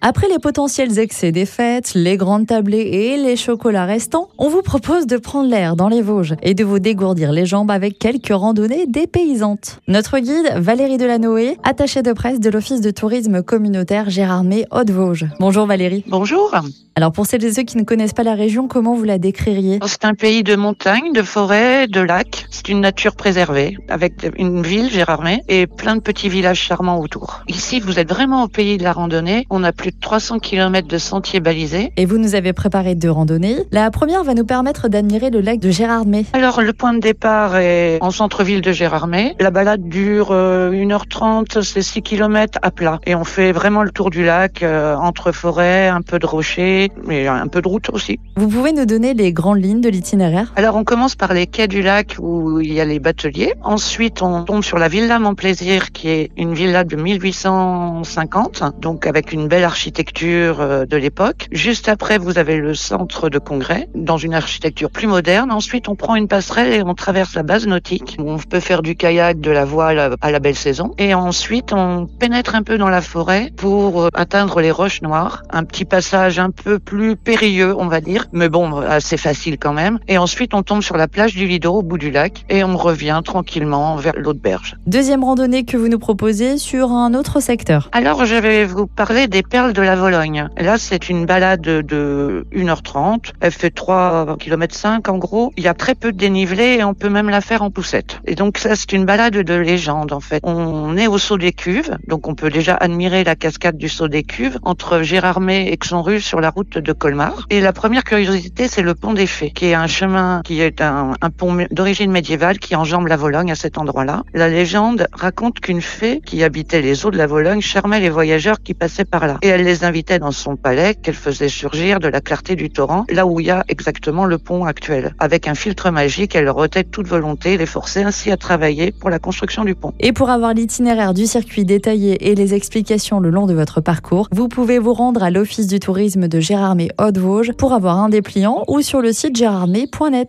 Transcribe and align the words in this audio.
Après 0.00 0.28
les 0.28 0.38
potentiels 0.38 0.98
excès 0.98 1.32
des 1.32 1.46
fêtes, 1.46 1.92
les 1.94 2.16
grandes 2.16 2.46
tablées 2.46 2.82
et 2.82 3.16
les 3.16 3.36
chocolats 3.36 3.84
restants, 3.84 4.28
on 4.38 4.48
vous 4.48 4.62
propose 4.62 5.06
de 5.06 5.16
prendre 5.16 5.48
l'air 5.48 5.74
dans 5.74 5.88
les 5.88 6.02
Vosges 6.02 6.34
et 6.42 6.54
de 6.54 6.64
vous 6.64 6.78
dégourdir 6.78 7.32
les 7.32 7.46
jambes 7.46 7.70
avec 7.70 7.98
quelques 7.98 8.32
randonnées 8.32 8.86
dépaysantes. 8.86 9.80
Notre 9.88 10.18
guide, 10.18 10.52
Valérie 10.56 10.98
Delanoë, 10.98 11.56
attachée 11.62 12.02
de 12.02 12.12
presse 12.12 12.40
de 12.40 12.50
l'Office 12.50 12.80
de 12.80 12.90
tourisme 12.90 13.42
communautaire 13.42 14.10
Gérardmer 14.10 14.66
Haute-Vosges. 14.70 15.26
Bonjour 15.40 15.66
Valérie. 15.66 16.04
Bonjour. 16.08 16.52
Alors 16.94 17.10
pour 17.10 17.24
celles 17.24 17.44
et 17.44 17.52
ceux 17.52 17.62
qui 17.62 17.78
ne 17.78 17.84
connaissent 17.84 18.12
pas 18.12 18.22
la 18.22 18.34
région, 18.34 18.68
comment 18.68 18.94
vous 18.94 19.04
la 19.04 19.18
décririez? 19.18 19.78
C'est 19.86 20.04
un 20.04 20.12
pays 20.12 20.42
de 20.42 20.56
montagnes, 20.56 21.12
de 21.14 21.22
forêts, 21.22 21.86
de 21.86 22.00
lacs. 22.00 22.46
C'est 22.50 22.68
une 22.68 22.80
nature 22.80 23.16
préservée 23.16 23.78
avec 23.88 24.26
une 24.36 24.62
ville, 24.62 24.90
Gérardmer, 24.90 25.42
et 25.48 25.66
plein 25.66 25.96
de 25.96 26.02
petits 26.02 26.28
villages 26.28 26.60
charmants 26.60 27.00
autour. 27.00 27.40
Ici, 27.48 27.80
vous 27.80 27.98
êtes 27.98 28.10
vraiment 28.10 28.44
au 28.44 28.48
pays 28.48 28.76
de 28.76 28.82
la 28.82 28.92
randonnée. 28.92 29.46
On 29.48 29.64
a 29.64 29.72
plus 29.72 29.92
300 29.92 30.38
km 30.38 30.86
de 30.86 30.98
sentiers 30.98 31.40
balisés. 31.40 31.92
Et 31.96 32.04
vous 32.04 32.18
nous 32.18 32.34
avez 32.34 32.52
préparé 32.52 32.94
deux 32.94 33.10
randonnées. 33.10 33.56
La 33.72 33.90
première 33.90 34.22
va 34.22 34.34
nous 34.34 34.44
permettre 34.44 34.88
d'admirer 34.88 35.30
le 35.30 35.40
lac 35.40 35.60
de 35.60 35.70
Gérardmer. 35.70 36.26
Alors, 36.34 36.60
le 36.60 36.74
point 36.74 36.92
de 36.92 37.00
départ 37.00 37.56
est 37.56 37.98
en 38.02 38.10
centre-ville 38.10 38.60
de 38.60 38.70
Gérardmer. 38.70 39.34
La 39.40 39.50
balade 39.50 39.88
dure 39.88 40.30
1h30, 40.30 41.56
euh, 41.56 41.62
c'est 41.62 41.82
6 41.82 42.02
km 42.02 42.58
à 42.60 42.70
plat. 42.70 43.00
Et 43.06 43.14
on 43.14 43.24
fait 43.24 43.52
vraiment 43.52 43.82
le 43.82 43.90
tour 43.90 44.10
du 44.10 44.24
lac, 44.24 44.62
euh, 44.62 44.94
entre 44.96 45.32
forêts, 45.32 45.88
un 45.88 46.02
peu 46.02 46.18
de 46.18 46.26
rochers, 46.26 46.81
mais 47.04 47.26
un 47.26 47.48
peu 47.48 47.62
de 47.62 47.68
route 47.68 47.90
aussi. 47.90 48.18
Vous 48.36 48.48
pouvez 48.48 48.72
nous 48.72 48.86
donner 48.86 49.14
les 49.14 49.32
grandes 49.32 49.62
lignes 49.62 49.80
de 49.80 49.88
l'itinéraire? 49.88 50.52
Alors, 50.56 50.76
on 50.76 50.84
commence 50.84 51.14
par 51.14 51.34
les 51.34 51.46
quais 51.46 51.68
du 51.68 51.82
lac 51.82 52.16
où 52.18 52.60
il 52.60 52.72
y 52.72 52.80
a 52.80 52.84
les 52.84 52.98
bateliers. 52.98 53.54
Ensuite, 53.62 54.22
on 54.22 54.44
tombe 54.44 54.62
sur 54.62 54.78
la 54.78 54.88
Villa 54.88 55.18
Mon 55.18 55.34
Plaisir, 55.34 55.92
qui 55.92 56.08
est 56.08 56.30
une 56.36 56.54
villa 56.54 56.84
de 56.84 56.96
1850, 56.96 58.80
donc 58.80 59.06
avec 59.06 59.32
une 59.32 59.48
belle 59.48 59.64
architecture 59.64 60.60
euh, 60.60 60.84
de 60.86 60.96
l'époque. 60.96 61.48
Juste 61.52 61.88
après, 61.88 62.18
vous 62.18 62.38
avez 62.38 62.56
le 62.56 62.74
centre 62.74 63.28
de 63.28 63.38
congrès 63.38 63.88
dans 63.94 64.16
une 64.16 64.34
architecture 64.34 64.90
plus 64.90 65.06
moderne. 65.06 65.50
Ensuite, 65.50 65.88
on 65.88 65.94
prend 65.94 66.16
une 66.16 66.28
passerelle 66.28 66.72
et 66.72 66.82
on 66.82 66.94
traverse 66.94 67.34
la 67.34 67.42
base 67.42 67.66
nautique. 67.66 68.16
On 68.18 68.38
peut 68.38 68.60
faire 68.60 68.82
du 68.82 68.96
kayak, 68.96 69.40
de 69.40 69.50
la 69.50 69.64
voile 69.64 70.16
à 70.20 70.30
la 70.30 70.38
belle 70.40 70.56
saison. 70.56 70.92
Et 70.98 71.14
ensuite, 71.14 71.72
on 71.72 72.06
pénètre 72.06 72.54
un 72.54 72.62
peu 72.62 72.78
dans 72.78 72.88
la 72.88 73.00
forêt 73.00 73.52
pour 73.56 74.02
euh, 74.02 74.08
atteindre 74.14 74.60
les 74.60 74.70
roches 74.70 75.02
noires. 75.02 75.42
Un 75.50 75.64
petit 75.64 75.84
passage 75.84 76.38
un 76.38 76.50
peu 76.50 76.71
plus 76.78 77.16
périlleux, 77.16 77.74
on 77.76 77.86
va 77.86 78.00
dire, 78.00 78.26
mais 78.32 78.48
bon, 78.48 78.76
assez 78.80 79.16
facile 79.16 79.58
quand 79.58 79.72
même. 79.72 79.98
Et 80.08 80.18
ensuite, 80.18 80.54
on 80.54 80.62
tombe 80.62 80.82
sur 80.82 80.96
la 80.96 81.08
plage 81.08 81.34
du 81.34 81.46
Lido 81.46 81.72
au 81.72 81.82
bout 81.82 81.98
du 81.98 82.10
lac 82.10 82.44
et 82.48 82.64
on 82.64 82.76
revient 82.76 83.20
tranquillement 83.24 83.96
vers 83.96 84.14
l'autre 84.16 84.40
berge. 84.40 84.76
Deuxième 84.86 85.24
randonnée 85.24 85.64
que 85.64 85.76
vous 85.76 85.88
nous 85.88 85.98
proposez 85.98 86.58
sur 86.58 86.92
un 86.92 87.14
autre 87.14 87.40
secteur. 87.40 87.88
Alors, 87.92 88.24
je 88.24 88.36
vais 88.36 88.64
vous 88.64 88.86
parler 88.86 89.28
des 89.28 89.42
perles 89.42 89.72
de 89.72 89.82
la 89.82 89.96
Vologne. 89.96 90.48
Là, 90.56 90.78
c'est 90.78 91.08
une 91.08 91.26
balade 91.26 91.60
de 91.60 92.46
1h30. 92.52 93.32
Elle 93.40 93.52
fait 93.52 93.70
3 93.70 94.36
km 94.38 94.74
5 94.74 95.08
en 95.08 95.18
gros. 95.18 95.52
Il 95.56 95.64
y 95.64 95.68
a 95.68 95.74
très 95.74 95.94
peu 95.94 96.12
de 96.12 96.16
dénivelé 96.16 96.76
et 96.78 96.84
on 96.84 96.94
peut 96.94 97.08
même 97.08 97.28
la 97.28 97.40
faire 97.40 97.62
en 97.62 97.70
poussette. 97.70 98.20
Et 98.26 98.34
donc 98.34 98.58
ça, 98.58 98.76
c'est 98.76 98.92
une 98.92 99.04
balade 99.04 99.34
de 99.34 99.54
légende 99.54 100.12
en 100.12 100.20
fait. 100.20 100.40
On 100.44 100.96
est 100.96 101.08
au 101.08 101.18
saut 101.18 101.38
des 101.38 101.52
cuves, 101.52 101.96
donc 102.06 102.28
on 102.28 102.34
peut 102.34 102.50
déjà 102.50 102.74
admirer 102.74 103.24
la 103.24 103.34
cascade 103.34 103.76
du 103.76 103.88
saut 103.88 104.08
des 104.08 104.22
cuves 104.22 104.58
entre 104.62 105.02
Gérardmer 105.02 105.68
et 105.72 105.76
Xonru 105.76 106.20
sur 106.20 106.40
la 106.40 106.50
route 106.50 106.61
de 106.70 106.92
Colmar. 106.92 107.46
Et 107.50 107.60
la 107.60 107.72
première 107.72 108.04
curiosité, 108.04 108.68
c'est 108.68 108.82
le 108.82 108.94
pont 108.94 109.14
des 109.14 109.26
Fées, 109.26 109.50
qui 109.50 109.66
est 109.66 109.74
un 109.74 109.86
chemin 109.86 110.40
qui 110.44 110.60
est 110.60 110.80
un, 110.80 111.14
pont 111.36 111.56
d'origine 111.70 112.10
médiévale 112.10 112.58
qui 112.58 112.76
enjambe 112.76 113.06
la 113.06 113.16
Vologne 113.16 113.50
à 113.50 113.54
cet 113.54 113.78
endroit-là. 113.78 114.22
La 114.34 114.48
légende 114.48 115.06
raconte 115.12 115.60
qu'une 115.60 115.80
fée 115.80 116.20
qui 116.24 116.42
habitait 116.42 116.82
les 116.82 117.06
eaux 117.06 117.10
de 117.10 117.18
la 117.18 117.26
Vologne 117.26 117.60
charmait 117.60 118.00
les 118.00 118.10
voyageurs 118.10 118.62
qui 118.62 118.74
passaient 118.74 119.04
par 119.04 119.26
là. 119.26 119.38
Et 119.42 119.48
elle 119.48 119.64
les 119.64 119.84
invitait 119.84 120.18
dans 120.18 120.32
son 120.32 120.56
palais 120.56 120.94
qu'elle 120.94 121.14
faisait 121.14 121.48
surgir 121.48 122.00
de 122.00 122.08
la 122.08 122.20
clarté 122.20 122.56
du 122.56 122.70
torrent, 122.70 123.04
là 123.10 123.26
où 123.26 123.40
il 123.40 123.46
y 123.46 123.50
a 123.50 123.64
exactement 123.68 124.24
le 124.24 124.38
pont 124.38 124.64
actuel. 124.64 125.14
Avec 125.18 125.48
un 125.48 125.54
filtre 125.54 125.90
magique, 125.90 126.34
elle 126.34 126.44
leur 126.44 126.56
ôtait 126.56 126.84
toute 126.84 127.06
volonté 127.06 127.56
les 127.56 127.66
forçait 127.66 128.02
ainsi 128.02 128.30
à 128.30 128.36
travailler 128.36 128.92
pour 128.92 129.10
la 129.10 129.18
construction 129.18 129.64
du 129.64 129.74
pont. 129.74 129.92
Et 130.00 130.12
pour 130.12 130.30
avoir 130.30 130.54
l'itinéraire 130.54 131.14
du 131.14 131.26
circuit 131.26 131.64
détaillé 131.64 132.30
et 132.30 132.34
les 132.34 132.54
explications 132.54 133.20
le 133.20 133.30
long 133.30 133.46
de 133.46 133.54
votre 133.54 133.80
parcours, 133.80 134.28
vous 134.32 134.48
pouvez 134.48 134.78
vous 134.78 134.94
rendre 134.94 135.22
à 135.22 135.30
l'Office 135.30 135.66
du 135.66 135.80
tourisme 135.80 136.28
de 136.28 136.40
Gérardmer 136.52 136.90
Haute-Vosges 136.98 137.52
pour 137.52 137.72
avoir 137.72 137.96
un 137.96 138.10
dépliant 138.10 138.62
ou 138.68 138.82
sur 138.82 139.00
le 139.00 139.14
site 139.14 139.34
gérardmer.net. 139.34 140.28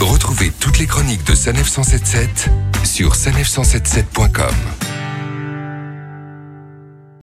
Retrouvez 0.00 0.52
toutes 0.60 0.78
les 0.78 0.86
chroniques 0.86 1.26
de 1.26 1.34
Sanef 1.34 1.66
177 1.66 2.50
sur 2.84 3.14
sanef177.com. 3.14 4.85